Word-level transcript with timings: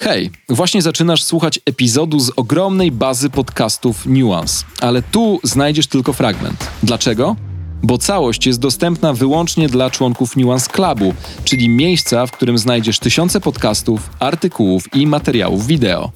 Hej, 0.00 0.30
właśnie 0.48 0.82
zaczynasz 0.82 1.24
słuchać 1.24 1.60
epizodu 1.66 2.20
z 2.20 2.30
ogromnej 2.36 2.92
bazy 2.92 3.30
podcastów 3.30 4.06
Nuance, 4.06 4.64
ale 4.80 5.02
tu 5.02 5.40
znajdziesz 5.42 5.86
tylko 5.86 6.12
fragment. 6.12 6.70
Dlaczego? 6.82 7.36
Bo 7.82 7.98
całość 7.98 8.46
jest 8.46 8.60
dostępna 8.60 9.12
wyłącznie 9.12 9.68
dla 9.68 9.90
członków 9.90 10.36
Nuance 10.36 10.70
Clubu, 10.70 11.14
czyli 11.44 11.68
miejsca, 11.68 12.26
w 12.26 12.32
którym 12.32 12.58
znajdziesz 12.58 12.98
tysiące 12.98 13.40
podcastów, 13.40 14.10
artykułów 14.18 14.94
i 14.94 15.06
materiałów 15.06 15.66
wideo. 15.66 16.10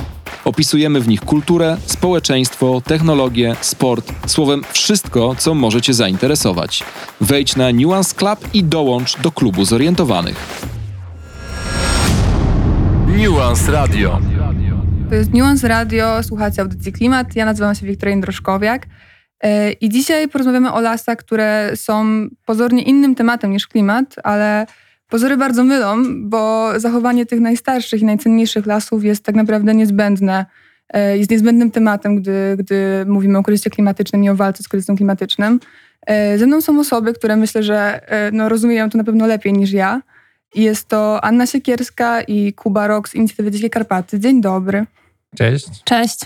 Opisujemy 0.45 1.01
w 1.01 1.09
nich 1.09 1.21
kulturę, 1.21 1.77
społeczeństwo, 1.87 2.83
technologię, 2.85 3.57
sport, 3.61 4.13
słowem 4.27 4.63
wszystko, 4.73 5.35
co 5.39 5.55
może 5.55 5.83
Cię 5.83 5.95
zainteresować. 5.95 6.83
Wejdź 7.21 7.57
na 7.57 7.73
Nuance 7.73 8.15
Club 8.15 8.39
i 8.55 8.65
dołącz 8.65 9.21
do 9.21 9.33
klubu 9.33 9.65
zorientowanych. 9.65 10.71
Nuance 13.25 13.73
Radio. 13.73 14.21
To 15.09 15.15
jest 15.15 15.35
Nuance 15.35 15.69
Radio, 15.69 16.23
słuchacie 16.23 16.63
audycji 16.63 16.93
Klimat. 16.93 17.37
Ja 17.37 17.45
nazywam 17.45 17.75
się 17.75 17.87
Wiktoria 17.87 18.11
Jędroszkowiak 18.11 18.87
e, 19.41 19.73
i 19.73 19.89
dzisiaj 19.89 20.29
porozmawiamy 20.29 20.73
o 20.73 20.81
lasach, 20.81 21.19
które 21.19 21.73
są 21.75 22.05
pozornie 22.45 22.83
innym 22.83 23.15
tematem 23.15 23.51
niż 23.51 23.67
klimat, 23.67 24.17
ale 24.25 24.67
pozory 25.09 25.37
bardzo 25.37 25.65
mylą, 25.65 25.97
bo 26.29 26.71
zachowanie 26.77 27.27
tych 27.27 27.41
najstarszych 27.41 28.03
i 28.03 28.05
najcenniejszych 28.05 28.67
lasów 28.67 29.05
jest 29.05 29.25
tak 29.25 29.35
naprawdę 29.35 29.75
niezbędne. 29.75 30.47
E, 30.89 31.19
jest 31.19 31.31
niezbędnym 31.31 31.71
tematem, 31.71 32.17
gdy, 32.17 32.57
gdy 32.59 33.05
mówimy 33.07 33.39
o 33.39 33.43
kryzysie 33.43 33.71
klimatycznym 33.71 34.25
i 34.25 34.29
o 34.29 34.35
walce 34.35 34.63
z 34.63 34.69
kryzysem 34.69 34.97
klimatycznym. 34.97 35.61
E, 36.07 36.39
ze 36.39 36.47
mną 36.47 36.61
są 36.61 36.81
osoby, 36.81 37.13
które 37.13 37.37
myślę, 37.37 37.63
że 37.63 38.01
no, 38.33 38.49
rozumieją 38.49 38.91
to 38.91 38.99
na 38.99 39.05
pewno 39.05 39.27
lepiej 39.27 39.53
niż 39.53 39.73
ja. 39.73 40.03
Jest 40.55 40.89
to 40.89 41.25
Anna 41.25 41.47
Siekierska 41.47 42.23
i 42.23 42.53
Kuba 42.53 42.87
Rok 42.87 43.09
z 43.09 43.15
Inicjatywy 43.15 43.51
Dzikie 43.51 43.71
Karpaty. 43.71 44.21
Dzień 44.21 44.41
dobry. 44.41 44.87
Cześć. 45.37 45.85
Cześć. 45.85 46.21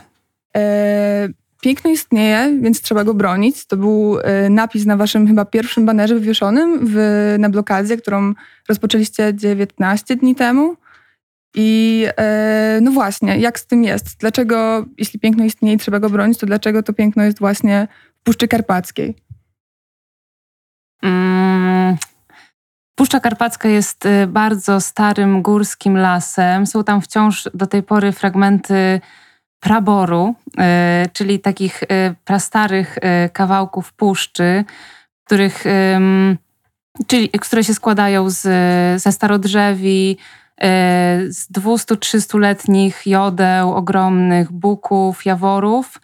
E, 0.57 1.29
piękno 1.63 1.91
istnieje, 1.91 2.59
więc 2.61 2.83
trzeba 2.83 3.05
go 3.05 3.15
bronić. 3.15 3.67
To 3.67 3.77
był 3.77 4.19
e, 4.19 4.51
napis 4.51 4.87
na 4.87 4.97
waszym 4.97 5.27
chyba 5.27 5.45
pierwszym 5.45 5.87
banerze 5.87 6.15
wywieszonym 6.15 6.81
w, 6.83 6.97
na 7.39 7.49
blokadzie, 7.49 7.97
którą 7.97 8.35
rozpoczęliście 8.69 9.35
19 9.35 10.17
dni 10.17 10.35
temu. 10.35 10.77
I 11.55 12.07
e, 12.17 12.79
no 12.83 12.91
właśnie, 12.91 13.39
jak 13.39 13.59
z 13.59 13.67
tym 13.67 13.85
jest? 13.85 14.07
Dlaczego, 14.19 14.87
jeśli 14.99 15.21
piękno 15.21 15.45
istnieje 15.45 15.75
i 15.75 15.79
trzeba 15.79 16.01
go 16.01 16.11
bronić, 16.11 16.39
to 16.39 16.47
dlaczego 16.47 16.83
to 16.83 16.93
piękno 16.93 17.23
jest 17.23 17.39
właśnie 17.39 17.89
w 18.21 18.23
Puszczy 18.23 18.49
Karpackiej? 18.49 19.15
Mm, 21.03 21.97
Puszcza 23.05 23.21
Karpacka 23.21 23.69
jest 23.69 24.07
y, 24.07 24.27
bardzo 24.27 24.81
starym 24.81 25.43
górskim 25.43 25.97
lasem. 25.97 26.67
Są 26.67 26.85
tam 26.85 27.01
wciąż 27.01 27.49
do 27.55 27.67
tej 27.67 27.83
pory 27.83 28.13
fragmenty 28.13 29.01
praboru, 29.61 30.35
y, 30.49 31.09
czyli 31.13 31.41
takich 31.41 31.83
y, 31.83 31.87
prastarych 32.25 32.99
kawałków 33.33 33.93
puszczy, 33.93 34.65
których, 35.25 35.65
czyli, 37.07 37.29
które 37.29 37.65
się 37.65 37.75
składają 37.75 38.31
z, 38.31 38.43
ze 39.03 39.13
starodrzewi, 39.13 40.17
z 41.29 41.53
200-300-letnich 41.53 43.07
jodeł, 43.07 43.75
ogromnych 43.75 44.53
buków, 44.53 45.27
jaworów. 45.27 46.01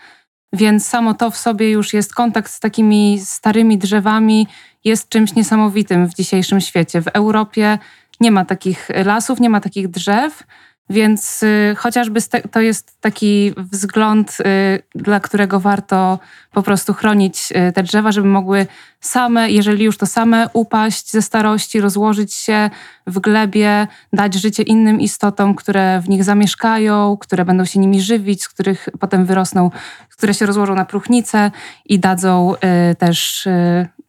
Więc 0.53 0.87
samo 0.87 1.15
to 1.15 1.31
w 1.31 1.37
sobie 1.37 1.71
już 1.71 1.95
jest 1.95 2.15
kontakt 2.15 2.53
z 2.53 2.61
takimi 2.61 3.21
starymi 3.25 3.79
drzewami, 3.79 4.47
jest 4.85 5.09
czymś 5.09 5.35
niesamowitym 5.35 6.07
w 6.07 6.15
dzisiejszym 6.15 6.61
świecie. 6.61 7.03
W 7.03 7.09
Europie 7.09 7.79
nie 8.21 8.31
ma 8.31 8.45
takich 8.45 8.89
lasów, 9.05 9.41
nie 9.41 9.51
ma 9.51 9.61
takich 9.61 9.89
drzew, 9.89 10.45
więc 10.91 11.43
y, 11.43 11.75
chociażby 11.79 12.21
to 12.51 12.61
jest 12.61 13.01
taki 13.01 13.53
wzgląd, 13.57 14.39
y, 14.41 14.83
dla 14.95 15.21
którego 15.21 15.61
warto 15.61 16.19
po 16.53 16.63
prostu 16.63 16.95
chronić 16.95 17.53
y, 17.69 17.73
te 17.73 17.83
drzewa, 17.83 18.13
żeby 18.13 18.29
mogły 18.29 18.67
same, 19.01 19.51
jeżeli 19.51 19.85
już 19.85 19.99
to 19.99 20.07
same, 20.07 20.49
upaść 20.53 21.11
ze 21.11 21.23
starości, 21.23 21.81
rozłożyć 21.81 22.35
się 22.35 22.71
w 23.07 23.19
glebie, 23.19 23.87
dać 24.13 24.35
życie 24.35 24.63
innym 24.63 25.01
istotom, 25.01 25.55
które 25.55 26.01
w 26.01 26.09
nich 26.09 26.25
zamieszkają, 26.25 27.17
które 27.21 27.45
będą 27.45 27.65
się 27.65 27.81
nimi 27.81 28.03
żywić, 28.03 28.43
z 28.43 28.49
których 28.49 28.89
potem 29.01 29.27
wyrosną, 29.27 29.71
które 30.11 30.35
się 30.35 30.47
rozłożą 30.47 30.75
na 30.75 30.85
próchnicę 30.85 31.51
i 31.85 31.99
dadzą 31.99 32.55
też 32.99 33.49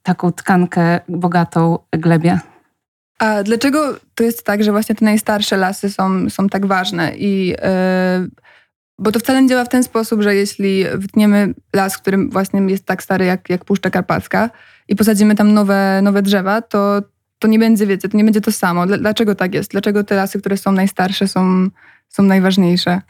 taką 0.04 0.32
tkankę 0.32 1.00
bogatą 1.10 1.80
glebie. 1.92 2.40
A 3.20 3.44
dlaczego 3.44 3.96
to 4.16 4.24
jest 4.24 4.44
tak, 4.44 4.64
że 4.64 4.72
właśnie 4.72 4.96
te 4.96 5.06
najstarsze 5.06 5.58
lasy 5.58 5.90
są, 5.90 6.30
są 6.30 6.50
tak 6.50 6.66
ważne? 6.66 7.12
I, 7.18 7.48
yy, 7.48 7.58
bo 9.00 9.12
to 9.12 9.20
wcale 9.20 9.42
nie 9.42 9.50
działa 9.50 9.66
w 9.66 9.70
ten 9.70 9.84
sposób, 9.84 10.22
że 10.22 10.36
jeśli 10.36 10.86
wytniemy 10.94 11.54
las, 11.76 11.98
który 11.98 12.28
właśnie 12.28 12.62
jest 12.62 12.86
tak 12.86 13.04
stary 13.04 13.26
jak, 13.26 13.50
jak 13.50 13.66
Puszcza 13.66 13.90
Karpacka 13.90 14.50
i 14.88 14.96
posadzimy 14.96 15.36
tam 15.36 15.54
nowe, 15.54 16.00
nowe 16.04 16.22
drzewa, 16.22 16.62
to, 16.62 17.02
to 17.40 17.48
nie 17.48 17.60
będzie, 17.60 17.88
wiecie, 17.88 18.10
to 18.10 18.18
nie 18.18 18.24
będzie 18.24 18.42
to 18.42 18.52
samo. 18.52 18.88
Dlaczego 18.88 19.36
tak 19.36 19.54
jest? 19.54 19.72
Dlaczego 19.72 20.04
te 20.04 20.16
lasy, 20.16 20.40
które 20.40 20.58
są 20.58 20.72
najstarsze, 20.72 21.28
są, 21.28 21.68
są 22.10 22.24
najważniejsze? 22.24 23.02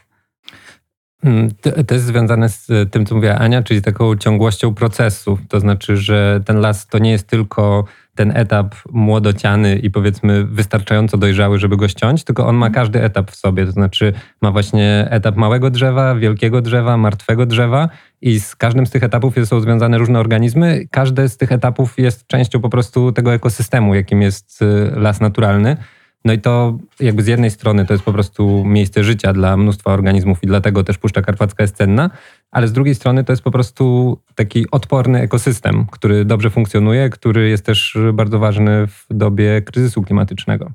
Mm, 1.24 1.50
to 1.86 1.94
jest 1.94 2.06
związane 2.06 2.48
z 2.48 2.90
tym, 2.90 3.06
co 3.06 3.14
mówiła 3.14 3.34
Ania, 3.34 3.62
czyli 3.62 3.82
taką 3.82 4.16
ciągłością 4.16 4.74
procesu. 4.74 5.38
To 5.48 5.60
znaczy, 5.60 5.96
że 5.96 6.40
ten 6.44 6.60
las 6.60 6.86
to 6.86 6.98
nie 6.98 7.10
jest 7.10 7.26
tylko 7.26 7.84
ten 8.14 8.36
etap 8.36 8.74
młodociany 8.92 9.76
i 9.76 9.90
powiedzmy 9.90 10.44
wystarczająco 10.44 11.18
dojrzały, 11.18 11.58
żeby 11.58 11.76
go 11.76 11.88
ściąć, 11.88 12.24
tylko 12.24 12.46
on 12.46 12.56
ma 12.56 12.66
mhm. 12.66 12.84
każdy 12.84 13.02
etap 13.02 13.30
w 13.30 13.36
sobie. 13.36 13.66
To 13.66 13.72
znaczy 13.72 14.12
ma 14.42 14.52
właśnie 14.52 15.06
etap 15.10 15.36
małego 15.36 15.70
drzewa, 15.70 16.14
wielkiego 16.14 16.60
drzewa, 16.60 16.96
martwego 16.96 17.46
drzewa 17.46 17.88
i 18.20 18.40
z 18.40 18.56
każdym 18.56 18.86
z 18.86 18.90
tych 18.90 19.02
etapów 19.02 19.34
są 19.44 19.60
związane 19.60 19.98
różne 19.98 20.20
organizmy. 20.20 20.86
Każdy 20.90 21.28
z 21.28 21.36
tych 21.36 21.52
etapów 21.52 21.98
jest 21.98 22.26
częścią 22.26 22.60
po 22.60 22.68
prostu 22.68 23.12
tego 23.12 23.34
ekosystemu, 23.34 23.94
jakim 23.94 24.22
jest 24.22 24.62
y, 24.62 24.90
las 25.00 25.20
naturalny. 25.20 25.76
No 26.24 26.32
i 26.32 26.38
to 26.38 26.78
jakby 27.00 27.22
z 27.22 27.26
jednej 27.26 27.50
strony 27.50 27.86
to 27.86 27.94
jest 27.94 28.04
po 28.04 28.12
prostu 28.12 28.64
miejsce 28.64 29.04
życia 29.04 29.32
dla 29.32 29.56
mnóstwa 29.56 29.92
organizmów 29.92 30.38
i 30.42 30.46
dlatego 30.46 30.84
też 30.84 30.98
Puszcza 30.98 31.22
Karpacka 31.22 31.62
jest 31.62 31.76
cenna, 31.76 32.10
ale 32.50 32.68
z 32.68 32.72
drugiej 32.72 32.94
strony 32.94 33.24
to 33.24 33.32
jest 33.32 33.42
po 33.42 33.50
prostu 33.50 34.18
taki 34.34 34.70
odporny 34.70 35.20
ekosystem, 35.20 35.86
który 35.90 36.24
dobrze 36.24 36.50
funkcjonuje, 36.50 37.10
który 37.10 37.48
jest 37.48 37.66
też 37.66 37.98
bardzo 38.12 38.38
ważny 38.38 38.86
w 38.86 39.06
dobie 39.10 39.62
kryzysu 39.62 40.02
klimatycznego. 40.02 40.70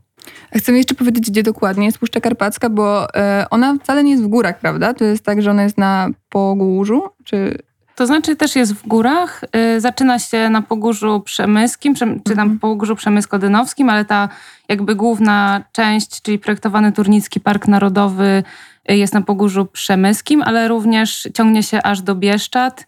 A 0.51 0.57
chcę 0.57 0.71
jeszcze 0.71 0.95
powiedzieć, 0.95 1.31
gdzie 1.31 1.43
dokładnie 1.43 1.85
jest 1.85 1.97
Puszcza 1.97 2.19
Karpacka, 2.19 2.69
bo 2.69 3.13
e, 3.15 3.45
ona 3.49 3.77
wcale 3.83 4.03
nie 4.03 4.11
jest 4.11 4.23
w 4.23 4.27
górach, 4.27 4.59
prawda? 4.59 4.93
To 4.93 5.03
jest 5.05 5.23
tak, 5.23 5.41
że 5.41 5.51
ona 5.51 5.63
jest 5.63 5.77
na 5.77 6.09
Pogórzu, 6.29 7.03
czy 7.23 7.57
to 7.97 8.07
znaczy 8.07 8.35
też 8.35 8.55
jest 8.55 8.73
w 8.73 8.87
górach. 8.87 9.43
Y, 9.75 9.81
zaczyna 9.81 10.19
się 10.19 10.49
na 10.49 10.61
Pogórzu 10.61 11.21
Przemyskim, 11.21 11.95
czy 11.95 12.05
na 12.05 12.43
mhm. 12.43 12.59
Pogórzu 12.59 12.95
Przemysko-Dynowskim, 12.95 13.89
ale 13.89 14.05
ta 14.05 14.29
jakby 14.69 14.95
główna 14.95 15.63
część, 15.71 16.21
czyli 16.21 16.39
projektowany 16.39 16.91
Turnicki 16.91 17.39
Park 17.39 17.67
Narodowy 17.67 18.43
y, 18.91 18.97
jest 18.97 19.13
na 19.13 19.21
Pogórzu 19.21 19.65
Przemyskim, 19.65 20.41
ale 20.41 20.67
również 20.67 21.27
ciągnie 21.33 21.63
się 21.63 21.83
aż 21.83 22.01
do 22.01 22.15
Bieszczad 22.15 22.85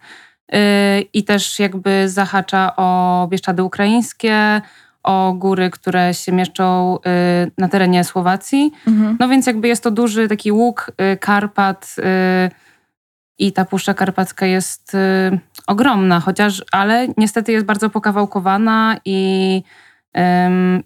y, 0.54 0.56
i 1.12 1.24
też 1.24 1.58
jakby 1.58 2.08
zahacza 2.08 2.76
o 2.76 3.28
Bieszczady 3.30 3.62
ukraińskie, 3.62 4.60
o 5.02 5.32
góry, 5.32 5.70
które 5.70 6.14
się 6.14 6.32
mieszczą 6.32 6.98
na 7.58 7.68
terenie 7.68 8.04
Słowacji. 8.04 8.72
Mhm. 8.88 9.16
No 9.20 9.28
więc 9.28 9.46
jakby 9.46 9.68
jest 9.68 9.82
to 9.82 9.90
duży 9.90 10.28
taki 10.28 10.52
łuk 10.52 10.92
Karpat, 11.20 11.96
i 13.40 13.52
ta 13.52 13.64
Puszcza 13.64 13.94
Karpacka 13.94 14.46
jest 14.46 14.94
y, 14.94 15.38
ogromna, 15.66 16.20
chociaż, 16.20 16.64
ale 16.72 17.08
niestety 17.16 17.52
jest 17.52 17.66
bardzo 17.66 17.90
pokawałkowana 17.90 18.96
i, 19.04 19.62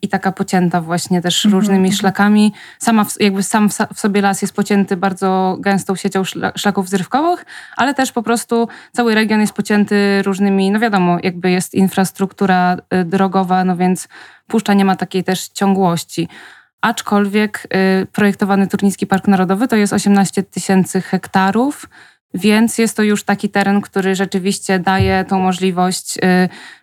i 0.03 0.09
taka 0.09 0.32
pocięta 0.32 0.81
właśnie 0.81 1.22
też 1.22 1.44
-hmm. 1.44 1.53
różnymi 1.53 1.92
szlakami. 1.92 2.53
Sama 2.78 3.04
w, 3.04 3.20
jakby 3.20 3.42
sam 3.42 3.70
w, 3.70 3.75
sobie 3.94 4.20
las 4.20 4.42
jest 4.42 4.54
pocięty 4.54 4.97
bardzo 4.97 5.56
gęstą 5.60 5.97
siecią 5.97 6.24
szla, 6.24 6.53
szlaków 6.56 6.89
zrywkowych, 6.89 7.47
ale 7.77 7.95
też 7.95 8.12
po 8.12 8.22
prostu 8.22 8.68
cały 8.92 9.15
region 9.15 9.41
jest 9.41 9.53
pocięty 9.53 10.22
różnymi, 10.22 10.71
no 10.71 10.78
wiadomo, 10.78 11.18
jakby 11.22 11.50
jest 11.50 11.74
infrastruktura 11.74 12.77
y, 12.95 13.04
drogowa, 13.04 13.65
no 13.65 13.77
więc 13.77 14.09
Puszcza 14.47 14.74
nie 14.74 14.84
ma 14.84 14.97
takiej 14.97 15.24
też 15.24 15.48
ciągłości 15.48 16.28
aczkolwiek 16.84 17.66
y, 18.03 18.07
projektowany 18.07 18.66
Turnicki 18.66 19.07
Park 19.07 19.28
Narodowy 19.28 19.68
to 19.68 19.77
jest 19.77 19.92
18 19.92 20.42
tysięcy 20.42 21.00
hektarów, 21.00 21.86
więc 22.34 22.78
jest 22.78 22.97
to 22.97 23.03
już 23.03 23.25
taki 23.25 23.48
teren, 23.48 23.81
który 23.81 24.15
rzeczywiście 24.15 24.78
daje 24.78 25.25
tą 25.25 25.39
możliwość 25.39 26.19
y, 26.19 26.21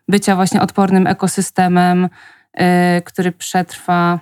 bycia 0.07 0.36
właśnie 0.36 0.62
odpornym 0.62 1.07
ekosystemem, 1.07 2.06
y, 2.06 3.01
który 3.06 3.31
przetrwa 3.31 4.19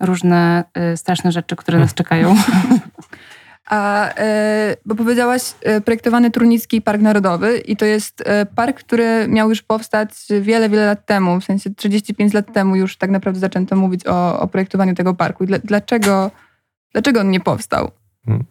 różne 0.00 0.64
y, 0.92 0.96
straszne 0.96 1.32
rzeczy, 1.32 1.56
które 1.56 1.78
nas 1.78 1.94
czekają. 1.94 2.36
A, 3.70 4.08
bo 4.86 4.94
powiedziałaś 4.94 5.42
projektowany 5.84 6.30
Trunicki 6.30 6.82
Park 6.82 7.00
Narodowy 7.02 7.58
i 7.58 7.76
to 7.76 7.84
jest 7.84 8.24
park, 8.54 8.78
który 8.78 9.28
miał 9.28 9.48
już 9.48 9.62
powstać 9.62 10.10
wiele, 10.40 10.68
wiele 10.68 10.86
lat 10.86 11.06
temu, 11.06 11.40
w 11.40 11.44
sensie 11.44 11.74
35 11.74 12.32
lat 12.32 12.52
temu 12.52 12.76
już 12.76 12.96
tak 12.96 13.10
naprawdę 13.10 13.40
zaczęto 13.40 13.76
mówić 13.76 14.06
o, 14.06 14.40
o 14.40 14.46
projektowaniu 14.46 14.94
tego 14.94 15.14
parku. 15.14 15.44
Dlaczego 15.64 16.30
Dlaczego 16.92 17.20
on 17.20 17.30
nie 17.30 17.40
powstał? 17.40 17.90
Hmm. 18.26 18.44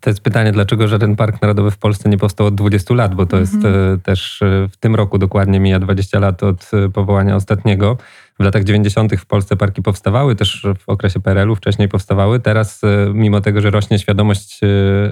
To 0.00 0.10
jest 0.10 0.20
pytanie, 0.20 0.52
dlaczego 0.52 0.88
żaden 0.88 1.16
park 1.16 1.42
narodowy 1.42 1.70
w 1.70 1.78
Polsce 1.78 2.08
nie 2.08 2.18
powstał 2.18 2.46
od 2.46 2.54
20 2.54 2.94
lat, 2.94 3.14
bo 3.14 3.26
to 3.26 3.36
jest 3.36 3.54
mhm. 3.54 4.00
też 4.00 4.40
w 4.72 4.76
tym 4.76 4.94
roku 4.94 5.18
dokładnie 5.18 5.60
mija 5.60 5.78
20 5.78 6.18
lat 6.18 6.42
od 6.42 6.70
powołania 6.92 7.36
ostatniego. 7.36 7.96
W 8.40 8.44
latach 8.44 8.64
90. 8.64 9.16
w 9.16 9.26
Polsce 9.26 9.56
parki 9.56 9.82
powstawały, 9.82 10.36
też 10.36 10.66
w 10.78 10.88
okresie 10.88 11.20
PRL-u 11.20 11.56
wcześniej 11.56 11.88
powstawały. 11.88 12.40
Teraz, 12.40 12.84
e, 12.84 13.10
mimo 13.14 13.40
tego, 13.40 13.60
że 13.60 13.70
rośnie 13.70 13.98
świadomość 13.98 14.60
e, 14.62 14.66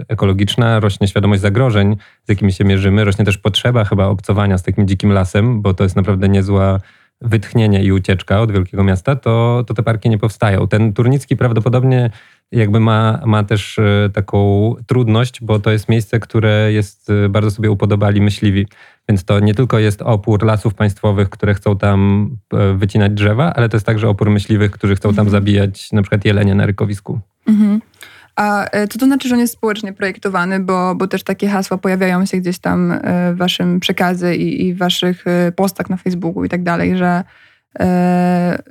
ekologiczna, 0.09 0.81
rośnie 0.81 1.09
świadomość 1.09 1.43
zagrożeń, 1.43 1.97
z 2.25 2.29
jakimi 2.29 2.53
się 2.53 2.65
mierzymy, 2.65 3.05
rośnie 3.05 3.25
też 3.25 3.39
potrzeba 3.39 3.85
chyba 3.85 4.07
obcowania 4.07 4.59
z 4.59 4.63
takim 4.63 4.89
dzikim 4.89 5.13
lasem, 5.13 5.63
bo 5.63 5.75
to 5.75 5.85
jest 5.85 5.97
naprawdę 5.97 6.29
niezła 6.29 6.81
wytchnienie 7.21 7.85
i 7.85 7.93
ucieczka 7.93 8.41
od 8.41 8.53
wielkiego 8.53 8.85
miasta, 8.85 9.17
to, 9.17 9.65
to 9.67 9.75
te 9.75 9.83
parki 9.83 10.11
nie 10.11 10.19
powstają. 10.19 10.69
Ten 10.69 10.93
Turnicki 10.93 11.37
prawdopodobnie 11.37 12.11
jakby 12.53 12.81
ma, 12.81 13.21
ma 13.27 13.45
też 13.45 13.79
e, 13.79 14.11
taką 14.15 14.75
trudność, 14.87 15.41
bo 15.43 15.59
to 15.59 15.71
jest 15.71 15.89
miejsce, 15.89 16.21
które 16.21 16.73
jest, 16.73 17.09
bardzo 17.31 17.51
sobie 17.51 17.71
upodobali 17.71 18.21
myśliwi. 18.21 18.67
Więc 19.09 19.25
to 19.25 19.41
nie 19.41 19.55
tylko 19.55 19.79
jest 19.79 20.03
opór 20.03 20.45
lasów 20.45 20.75
państwowych, 20.75 21.31
które 21.31 21.55
chcą 21.55 21.79
tam 21.79 22.31
e, 22.53 22.75
wycinać 22.75 23.13
drzewa, 23.13 23.53
ale 23.55 23.69
to 23.69 23.77
jest 23.77 23.87
także 23.87 24.09
opór 24.09 24.31
myśliwych, 24.31 24.71
którzy 24.71 24.95
chcą 24.95 25.09
tam 25.09 25.27
mhm. 25.27 25.31
zabijać 25.31 25.93
na 25.93 26.03
przykład 26.03 26.25
jelenie 26.25 26.55
na 26.55 26.67
rykowisku. 26.67 27.21
Mhm. 27.47 27.81
A 28.37 28.65
e, 28.65 28.89
co 28.89 28.99
to 28.99 29.07
znaczy, 29.07 29.29
że 29.29 29.35
on 29.35 29.41
jest 29.41 29.53
społecznie 29.53 29.93
projektowany, 29.93 30.61
bo, 30.61 30.95
bo 30.95 31.07
też 31.07 31.23
takie 31.23 31.49
hasła 31.49 31.79
pojawiają 31.79 32.27
się 32.27 32.39
gdzieś 32.39 32.59
tam 32.59 32.93
e, 32.93 32.99
w 33.35 33.37
waszym 33.37 33.81
przekazy 33.81 34.37
i, 34.37 34.67
i 34.67 34.75
w 34.75 34.79
waszych 34.79 35.25
postach 35.57 35.91
na 35.91 35.97
Facebooku 35.97 36.45
i 36.45 36.49
tak 36.49 36.63
dalej, 36.63 36.97
że 36.97 37.25
e, 37.81 38.63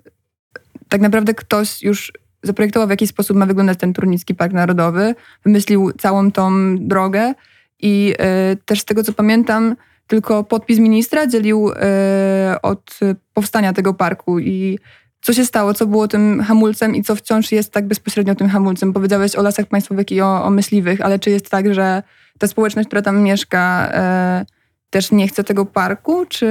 tak 0.89 1.01
naprawdę 1.01 1.33
ktoś 1.33 1.83
już 1.83 2.13
zaprojektował, 2.43 2.87
w 2.87 2.91
jaki 2.91 3.07
sposób 3.07 3.37
ma 3.37 3.45
wyglądać 3.45 3.79
ten 3.79 3.93
Turnicki 3.93 4.35
Park 4.35 4.53
Narodowy, 4.53 5.15
wymyślił 5.45 5.91
całą 5.91 6.31
tą 6.31 6.75
drogę 6.77 7.33
i 7.79 8.13
e, 8.19 8.55
też 8.65 8.81
z 8.81 8.85
tego, 8.85 9.03
co 9.03 9.13
pamiętam, 9.13 9.75
tylko 10.07 10.43
podpis 10.43 10.79
ministra 10.79 11.27
dzielił 11.27 11.71
e, 11.75 12.55
od 12.61 12.99
powstania 13.33 13.73
tego 13.73 13.93
parku 13.93 14.39
i 14.39 14.79
co 15.21 15.33
się 15.33 15.45
stało, 15.45 15.73
co 15.73 15.85
było 15.85 16.07
tym 16.07 16.41
hamulcem 16.41 16.95
i 16.95 17.03
co 17.03 17.15
wciąż 17.15 17.51
jest 17.51 17.73
tak 17.73 17.87
bezpośrednio 17.87 18.35
tym 18.35 18.49
hamulcem. 18.49 18.93
Powiedziałeś 18.93 19.35
o 19.35 19.41
lasach 19.41 19.65
państwowych 19.65 20.11
i 20.11 20.21
o, 20.21 20.43
o 20.43 20.49
myśliwych, 20.49 21.01
ale 21.01 21.19
czy 21.19 21.29
jest 21.29 21.49
tak, 21.49 21.73
że 21.73 22.03
ta 22.39 22.47
społeczność, 22.47 22.87
która 22.87 23.01
tam 23.01 23.21
mieszka, 23.21 23.89
e, 23.93 24.45
też 24.89 25.11
nie 25.11 25.27
chce 25.27 25.43
tego 25.43 25.65
parku, 25.65 26.25
czy 26.25 26.47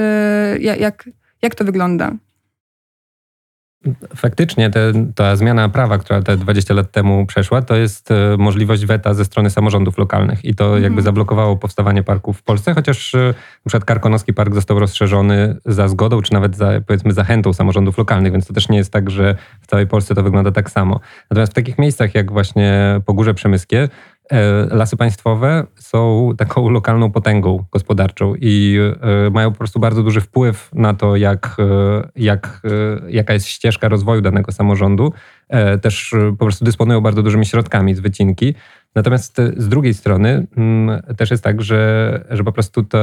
jak, 0.60 1.08
jak 1.42 1.54
to 1.54 1.64
wygląda? 1.64 2.12
Faktycznie 4.16 4.70
te, 4.70 4.92
ta 5.14 5.36
zmiana 5.36 5.68
prawa, 5.68 5.98
która 5.98 6.22
te 6.22 6.36
20 6.36 6.74
lat 6.74 6.90
temu 6.90 7.26
przeszła, 7.26 7.62
to 7.62 7.76
jest 7.76 8.10
e, 8.10 8.36
możliwość 8.38 8.86
weta 8.86 9.14
ze 9.14 9.24
strony 9.24 9.50
samorządów 9.50 9.98
lokalnych 9.98 10.44
i 10.44 10.54
to 10.54 10.64
mhm. 10.64 10.82
jakby 10.82 11.02
zablokowało 11.02 11.56
powstawanie 11.56 12.02
parków 12.02 12.38
w 12.38 12.42
Polsce, 12.42 12.74
chociaż 12.74 13.14
e, 13.14 13.34
przykład 13.66 13.84
Karkonoski 13.84 14.34
Park 14.34 14.54
został 14.54 14.78
rozszerzony 14.78 15.56
za 15.64 15.88
zgodą, 15.88 16.22
czy 16.22 16.32
nawet 16.32 16.56
za 16.56 16.80
powiedzmy 16.86 17.12
zachętą 17.12 17.52
samorządów 17.52 17.98
lokalnych, 17.98 18.32
więc 18.32 18.46
to 18.46 18.54
też 18.54 18.68
nie 18.68 18.78
jest 18.78 18.92
tak, 18.92 19.10
że 19.10 19.36
w 19.60 19.66
całej 19.66 19.86
Polsce 19.86 20.14
to 20.14 20.22
wygląda 20.22 20.52
tak 20.52 20.70
samo. 20.70 21.00
Natomiast 21.30 21.52
w 21.52 21.54
takich 21.54 21.78
miejscach 21.78 22.14
jak 22.14 22.32
właśnie 22.32 23.00
Pogórze 23.06 23.34
Przemyskie 23.34 23.88
lasy 24.70 24.96
państwowe 24.96 25.66
są 25.76 26.30
taką 26.38 26.70
lokalną 26.70 27.10
potęgą 27.10 27.64
gospodarczą 27.72 28.34
i 28.40 28.78
e, 29.26 29.30
mają 29.30 29.50
po 29.50 29.58
prostu 29.58 29.80
bardzo 29.80 30.02
duży 30.02 30.20
wpływ 30.20 30.70
na 30.74 30.94
to, 30.94 31.16
jak, 31.16 31.56
e, 31.58 32.08
jak, 32.16 32.62
jaka 33.08 33.32
jest 33.32 33.46
ścieżka 33.46 33.88
rozwoju 33.88 34.20
danego 34.20 34.52
samorządu. 34.52 35.12
Też 35.82 36.14
po 36.38 36.44
prostu 36.44 36.64
dysponują 36.64 37.00
bardzo 37.00 37.22
dużymi 37.22 37.46
środkami 37.46 37.94
z 37.94 38.00
wycinki. 38.00 38.54
Natomiast 38.94 39.40
z 39.56 39.68
drugiej 39.68 39.94
strony 39.94 40.46
mm, 40.56 41.02
też 41.16 41.30
jest 41.30 41.44
tak, 41.44 41.62
że, 41.62 42.24
że 42.30 42.44
po 42.44 42.52
prostu 42.52 42.82
to 42.82 42.98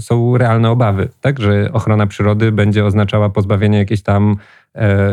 są 0.00 0.38
realne 0.38 0.70
obawy, 0.70 1.08
tak? 1.20 1.40
że 1.40 1.72
ochrona 1.72 2.06
przyrody 2.06 2.52
będzie 2.52 2.84
oznaczała 2.84 3.30
pozbawienie 3.30 3.78
jakichś 3.78 4.02
tam 4.02 4.36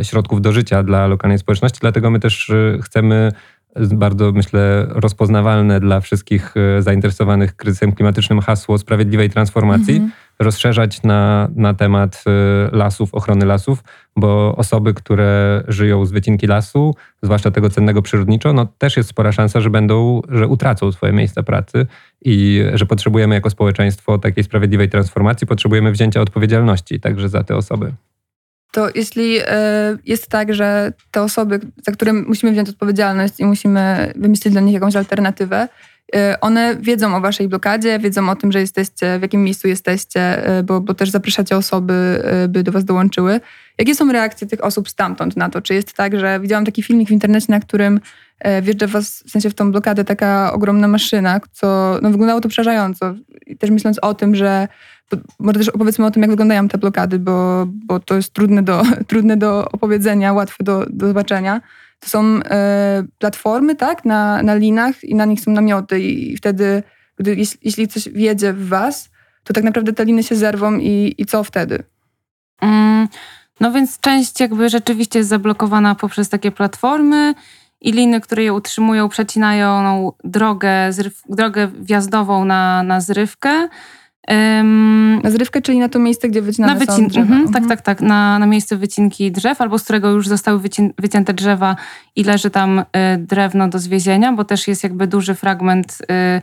środków 0.01 0.41
do 0.41 0.51
życia 0.51 0.83
dla 0.83 1.07
lokalnej 1.07 1.39
społeczności. 1.39 1.79
Dlatego 1.81 2.09
my 2.09 2.19
też 2.19 2.51
chcemy 2.81 3.31
bardzo, 3.75 4.31
myślę, 4.31 4.87
rozpoznawalne 4.89 5.79
dla 5.79 5.99
wszystkich 5.99 6.53
e, 6.57 6.81
zainteresowanych 6.81 7.55
kryzysem 7.55 7.91
klimatycznym 7.91 8.39
hasło 8.39 8.77
sprawiedliwej 8.77 9.29
transformacji, 9.29 9.93
mhm. 9.93 10.11
rozszerzać 10.39 11.03
na, 11.03 11.49
na 11.55 11.73
temat 11.73 12.23
e, 12.27 12.77
lasów, 12.77 13.13
ochrony 13.13 13.45
lasów, 13.45 13.83
bo 14.15 14.55
osoby, 14.55 14.93
które 14.93 15.63
żyją 15.67 16.05
z 16.05 16.11
wycinki 16.11 16.47
lasu, 16.47 16.95
zwłaszcza 17.21 17.51
tego 17.51 17.69
cennego 17.69 18.01
przyrodniczo, 18.01 18.53
no 18.53 18.67
też 18.77 18.97
jest 18.97 19.09
spora 19.09 19.31
szansa, 19.31 19.61
że 19.61 19.69
będą, 19.69 20.21
że 20.29 20.47
utracą 20.47 20.91
swoje 20.91 21.13
miejsca 21.13 21.43
pracy 21.43 21.87
i 22.21 22.63
że 22.73 22.85
potrzebujemy 22.85 23.35
jako 23.35 23.49
społeczeństwo 23.49 24.17
takiej 24.17 24.43
sprawiedliwej 24.43 24.89
transformacji, 24.89 25.47
potrzebujemy 25.47 25.91
wzięcia 25.91 26.21
odpowiedzialności 26.21 26.99
także 26.99 27.29
za 27.29 27.43
te 27.43 27.55
osoby 27.55 27.93
to 28.77 28.87
jeśli 28.95 29.37
e, 29.39 29.97
jest 30.05 30.27
tak, 30.27 30.53
że 30.53 30.93
te 31.11 31.21
osoby, 31.21 31.59
za 31.85 31.91
które 31.91 32.13
musimy 32.13 32.51
wziąć 32.51 32.69
odpowiedzialność 32.69 33.39
i 33.39 33.45
musimy 33.45 34.13
wymyślić 34.15 34.53
dla 34.53 34.61
nich 34.61 34.73
jakąś 34.73 34.95
alternatywę, 34.95 35.67
e, 36.15 36.37
one 36.41 36.75
wiedzą 36.79 37.15
o 37.15 37.21
waszej 37.21 37.47
blokadzie, 37.47 37.99
wiedzą 37.99 38.29
o 38.29 38.35
tym, 38.35 38.51
że 38.51 38.59
jesteście, 38.59 39.19
w 39.19 39.21
jakim 39.21 39.43
miejscu 39.43 39.67
jesteście, 39.67 40.47
e, 40.47 40.63
bo, 40.63 40.81
bo 40.81 40.93
też 40.93 41.09
zapraszacie 41.09 41.57
osoby, 41.57 42.23
by 42.49 42.63
do 42.63 42.71
was 42.71 42.85
dołączyły. 42.85 43.39
Jakie 43.77 43.95
są 43.95 44.11
reakcje 44.11 44.47
tych 44.47 44.63
osób 44.63 44.89
stamtąd 44.89 45.37
na 45.37 45.49
to? 45.49 45.61
Czy 45.61 45.73
jest 45.73 45.93
tak, 45.93 46.19
że 46.19 46.39
widziałam 46.39 46.65
taki 46.65 46.83
filmik 46.83 47.09
w 47.09 47.11
internecie, 47.11 47.47
na 47.49 47.59
którym 47.59 47.99
wjeżdża 48.61 48.87
was, 48.87 49.23
w 49.27 49.31
sensie 49.31 49.49
w 49.49 49.53
tą 49.53 49.71
blokadę 49.71 50.03
taka 50.03 50.53
ogromna 50.53 50.87
maszyna, 50.87 51.39
co 51.51 51.99
no, 52.01 52.09
wyglądało 52.09 52.41
to 52.41 52.49
przerażająco. 52.49 53.15
I 53.47 53.57
też 53.57 53.69
myśląc 53.69 53.99
o 53.99 54.13
tym, 54.13 54.35
że 54.35 54.67
może 55.39 55.59
też 55.59 55.69
opowiedzmy 55.69 56.05
o 56.05 56.11
tym, 56.11 56.21
jak 56.21 56.31
wyglądają 56.31 56.67
te 56.67 56.77
blokady, 56.77 57.19
bo, 57.19 57.65
bo 57.67 57.99
to 57.99 58.15
jest 58.15 58.33
trudne 58.33 58.63
do, 58.63 58.83
trudne 59.07 59.37
do 59.37 59.71
opowiedzenia, 59.71 60.33
łatwe 60.33 60.63
do, 60.63 60.85
do 60.89 61.07
zobaczenia. 61.07 61.61
To 61.99 62.09
są 62.09 62.39
e, 62.43 63.03
platformy, 63.17 63.75
tak, 63.75 64.05
na, 64.05 64.43
na 64.43 64.55
linach 64.55 65.03
i 65.03 65.15
na 65.15 65.25
nich 65.25 65.41
są 65.41 65.51
namioty 65.51 65.99
i 65.99 66.37
wtedy, 66.37 66.83
gdy, 67.17 67.35
jeśli, 67.35 67.59
jeśli 67.63 67.87
coś 67.87 68.09
wjedzie 68.09 68.53
w 68.53 68.67
was, 68.67 69.09
to 69.43 69.53
tak 69.53 69.63
naprawdę 69.63 69.93
te 69.93 70.05
liny 70.05 70.23
się 70.23 70.35
zerwą 70.35 70.77
i, 70.77 71.15
i 71.17 71.25
co 71.25 71.43
wtedy? 71.43 71.83
Mm, 72.61 73.07
no 73.59 73.71
więc 73.71 73.99
część 73.99 74.39
jakby 74.39 74.69
rzeczywiście 74.69 75.19
jest 75.19 75.29
zablokowana 75.29 75.95
poprzez 75.95 76.29
takie 76.29 76.51
platformy 76.51 77.33
i 77.81 77.91
liny, 77.91 78.21
które 78.21 78.43
je 78.43 78.53
utrzymują, 78.53 79.09
przecinają 79.09 80.11
drogę, 80.23 80.93
zryw, 80.93 81.21
drogę 81.29 81.67
wjazdową 81.67 82.45
na, 82.45 82.83
na 82.83 83.01
zrywkę. 83.01 83.67
Um, 84.29 85.21
na 85.23 85.31
zrywkę, 85.31 85.61
czyli 85.61 85.79
na 85.79 85.89
to 85.89 85.99
miejsce, 85.99 86.29
gdzie 86.29 86.41
wycinane 86.41 86.73
na 86.73 86.79
wycin- 86.79 87.07
drzewa. 87.07 87.35
Mhm, 87.35 87.53
tak, 87.53 87.67
tak, 87.67 87.81
tak. 87.81 88.01
Na, 88.01 88.39
na 88.39 88.45
miejsce 88.45 88.75
wycinki 88.77 89.31
drzew, 89.31 89.61
albo 89.61 89.79
z 89.79 89.83
którego 89.83 90.09
już 90.09 90.27
zostały 90.27 90.59
wycin- 90.59 90.91
wycięte 90.97 91.33
drzewa 91.33 91.75
i 92.15 92.23
leży 92.23 92.49
tam 92.49 92.79
y, 92.79 92.83
drewno 93.17 93.67
do 93.67 93.79
zwiezienia, 93.79 94.33
bo 94.33 94.43
też 94.45 94.67
jest 94.67 94.83
jakby 94.83 95.07
duży 95.07 95.35
fragment 95.35 95.97
y, 96.01 96.41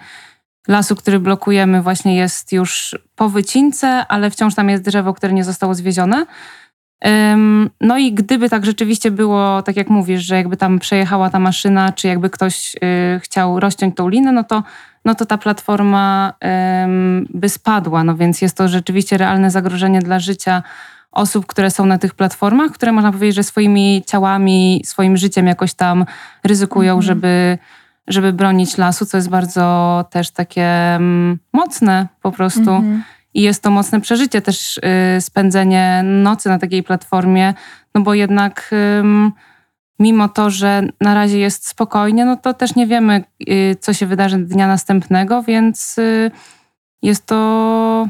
lasu, 0.68 0.96
który 0.96 1.20
blokujemy, 1.20 1.82
właśnie 1.82 2.16
jest 2.16 2.52
już 2.52 2.98
po 3.16 3.28
wycince, 3.28 4.06
ale 4.06 4.30
wciąż 4.30 4.54
tam 4.54 4.68
jest 4.68 4.84
drzewo, 4.84 5.14
które 5.14 5.32
nie 5.32 5.44
zostało 5.44 5.74
zwiezione. 5.74 6.26
No 7.80 7.98
i 7.98 8.12
gdyby 8.12 8.48
tak 8.48 8.66
rzeczywiście 8.66 9.10
było, 9.10 9.62
tak 9.62 9.76
jak 9.76 9.90
mówisz, 9.90 10.22
że 10.22 10.36
jakby 10.36 10.56
tam 10.56 10.78
przejechała 10.78 11.30
ta 11.30 11.38
maszyna, 11.38 11.92
czy 11.92 12.08
jakby 12.08 12.30
ktoś 12.30 12.74
y, 12.74 13.20
chciał 13.20 13.60
rozciąć 13.60 13.96
tą 13.96 14.08
linę, 14.08 14.32
no 14.32 14.44
to 14.44 14.62
no 15.04 15.14
to 15.14 15.26
ta 15.26 15.38
platforma 15.38 16.32
by 17.30 17.48
spadła. 17.48 18.04
No 18.04 18.16
więc 18.16 18.42
jest 18.42 18.56
to 18.56 18.68
rzeczywiście 18.68 19.18
realne 19.18 19.50
zagrożenie 19.50 20.00
dla 20.00 20.18
życia 20.18 20.62
osób, 21.12 21.46
które 21.46 21.70
są 21.70 21.86
na 21.86 21.98
tych 21.98 22.14
platformach, 22.14 22.72
które 22.72 22.92
można 22.92 23.12
powiedzieć, 23.12 23.34
że 23.36 23.42
swoimi 23.42 24.02
ciałami, 24.06 24.82
swoim 24.84 25.16
życiem 25.16 25.46
jakoś 25.46 25.74
tam 25.74 26.04
ryzykują, 26.44 26.92
mhm. 26.92 27.02
żeby, 27.02 27.58
żeby 28.08 28.32
bronić 28.32 28.78
lasu, 28.78 29.06
co 29.06 29.16
jest 29.16 29.28
bardzo 29.28 30.04
też 30.10 30.30
takie 30.30 30.98
mocne 31.52 32.06
po 32.22 32.32
prostu. 32.32 32.70
Mhm. 32.70 33.02
I 33.34 33.42
jest 33.42 33.62
to 33.62 33.70
mocne 33.70 34.00
przeżycie 34.00 34.40
też 34.40 34.76
y, 34.76 34.80
spędzenie 35.20 36.02
nocy 36.04 36.48
na 36.48 36.58
takiej 36.58 36.82
platformie, 36.82 37.54
no 37.94 38.00
bo 38.00 38.14
jednak 38.14 38.70
mimo 39.98 40.28
to, 40.28 40.50
że 40.50 40.82
na 41.00 41.14
razie 41.14 41.38
jest 41.38 41.68
spokojnie, 41.68 42.24
no 42.24 42.36
to 42.36 42.54
też 42.54 42.74
nie 42.74 42.86
wiemy, 42.86 43.24
y, 43.48 43.76
co 43.80 43.92
się 43.92 44.06
wydarzy 44.06 44.38
dnia 44.38 44.66
następnego, 44.66 45.42
więc 45.42 45.98
y, 45.98 46.30
jest 47.02 47.26
to. 47.26 48.08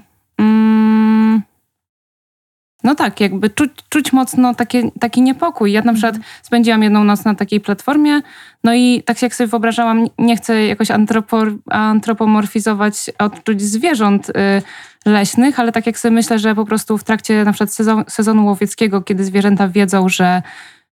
No 2.85 2.95
tak, 2.95 3.21
jakby 3.21 3.50
czuć, 3.50 3.71
czuć 3.88 4.12
mocno 4.12 4.55
takie, 4.55 4.91
taki 5.00 5.23
niepokój. 5.23 5.73
Ja 5.73 5.81
na 5.81 5.93
mhm. 5.93 5.97
przykład 5.97 6.29
spędziłam 6.43 6.83
jedną 6.83 7.05
noc 7.05 7.25
na 7.25 7.35
takiej 7.35 7.61
platformie, 7.61 8.21
no 8.64 8.75
i 8.75 9.03
tak 9.07 9.23
jak 9.23 9.35
sobie 9.35 9.49
wyobrażałam, 9.49 10.07
nie 10.19 10.37
chcę 10.37 10.67
jakoś 10.67 10.88
antropomorfizować 11.71 13.11
odczuć 13.19 13.62
zwierząt 13.62 14.29
y, 14.29 14.33
leśnych, 15.07 15.61
ale 15.61 15.73
tak 15.73 15.87
jak 15.87 15.99
sobie 15.99 16.14
myślę, 16.14 16.38
że 16.38 16.55
po 16.55 16.64
prostu 16.64 16.99
w 16.99 17.05
trakcie 17.05 17.45
na 17.45 17.53
przykład 17.53 17.73
sezonu, 17.73 18.05
sezonu 18.09 18.47
łowieckiego, 18.47 19.03
kiedy 19.03 19.25
zwierzęta 19.25 19.69
wiedzą, 19.69 20.09
że 20.09 20.43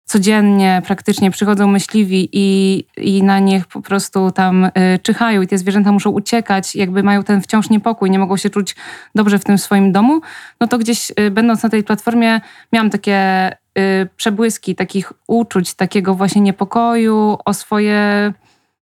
codziennie 0.07 0.81
praktycznie 0.85 1.31
przychodzą 1.31 1.67
myśliwi 1.67 2.29
i, 2.31 2.83
i 2.97 3.23
na 3.23 3.39
nich 3.39 3.67
po 3.67 3.81
prostu 3.81 4.31
tam 4.31 4.65
y, 4.65 4.69
czyhają 5.03 5.41
i 5.41 5.47
te 5.47 5.57
zwierzęta 5.57 5.91
muszą 5.91 6.09
uciekać, 6.09 6.75
jakby 6.75 7.03
mają 7.03 7.23
ten 7.23 7.41
wciąż 7.41 7.69
niepokój, 7.69 8.11
nie 8.11 8.19
mogą 8.19 8.37
się 8.37 8.49
czuć 8.49 8.75
dobrze 9.15 9.39
w 9.39 9.43
tym 9.43 9.57
swoim 9.57 9.91
domu, 9.91 10.21
no 10.59 10.67
to 10.67 10.77
gdzieś 10.77 11.11
y, 11.19 11.31
będąc 11.31 11.63
na 11.63 11.69
tej 11.69 11.83
platformie 11.83 12.41
miałam 12.73 12.89
takie 12.89 13.51
y, 13.51 14.09
przebłyski 14.15 14.75
takich 14.75 15.13
uczuć, 15.27 15.73
takiego 15.73 16.15
właśnie 16.15 16.41
niepokoju 16.41 17.37
o 17.45 17.53
swoje, 17.53 18.33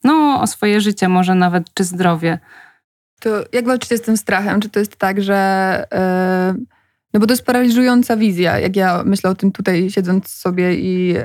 no 0.05 0.40
o 0.40 0.47
swoje 0.47 0.81
życie 0.81 1.09
może 1.09 1.35
nawet, 1.35 1.75
czy 1.75 1.85
zdrowie. 1.85 2.38
To 3.21 3.31
jak 3.52 3.67
walczycie 3.67 3.99
z 3.99 4.02
tym 4.02 4.17
strachem? 4.17 4.61
Czy 4.61 4.69
to 4.71 4.79
jest 4.79 4.97
tak, 4.97 5.23
że... 5.23 5.85
Yy 6.59 6.80
no 7.14 7.21
bo 7.21 7.26
to 7.26 7.33
jest 7.33 7.45
paraliżująca 7.45 8.17
wizja, 8.17 8.59
jak 8.59 8.76
ja 8.76 9.02
myślę 9.07 9.31
o 9.31 9.35
tym 9.35 9.52
tutaj 9.52 9.90
siedząc 9.90 10.29
sobie 10.29 10.75
i, 10.75 11.07
yy, 11.09 11.23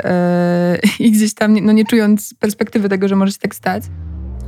i 1.08 1.12
gdzieś 1.12 1.34
tam 1.34 1.60
no 1.65 1.72
nie 1.72 1.86
czując 1.86 2.34
perspektywy 2.39 2.89
tego, 2.89 3.08
że 3.08 3.15
może 3.15 3.32
się 3.32 3.39
tak 3.39 3.56
stać. 3.56 3.84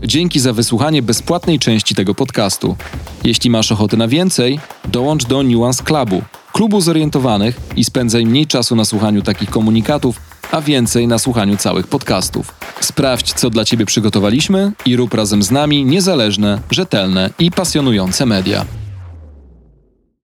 Dzięki 0.04 0.40
za 0.40 0.54
wysłuchanie 0.54 1.02
bezpłatnej 1.02 1.60
części 1.60 1.96
tego 1.96 2.16
podcastu. 2.16 2.76
Jeśli 3.24 3.50
masz 3.50 3.72
ochotę 3.72 3.98
na 3.98 4.08
więcej, 4.08 4.60
dołącz 4.88 5.26
do 5.26 5.44
Nuance 5.44 5.84
Clubu, 5.84 6.22
klubu 6.54 6.82
zorientowanych 6.82 7.60
i 7.76 7.84
spędzaj 7.84 8.26
mniej 8.26 8.48
czasu 8.48 8.76
na 8.76 8.86
słuchaniu 8.86 9.22
takich 9.22 9.50
komunikatów, 9.50 10.22
a 10.52 10.62
więcej 10.62 11.08
na 11.08 11.20
słuchaniu 11.20 11.58
całych 11.58 11.88
podcastów. 11.88 12.54
Sprawdź, 12.82 13.34
co 13.34 13.50
dla 13.50 13.66
Ciebie 13.66 13.86
przygotowaliśmy 13.86 14.72
i 14.86 14.96
rób 14.96 15.14
razem 15.14 15.44
z 15.44 15.52
nami 15.52 15.86
niezależne, 15.86 16.62
rzetelne 16.72 17.30
i 17.40 17.52
pasjonujące 17.52 18.26
media. 18.26 18.66